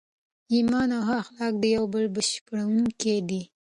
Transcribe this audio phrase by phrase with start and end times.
[0.53, 3.41] ایمان او ښه اخلاق د یو بل بشپړونکي دي.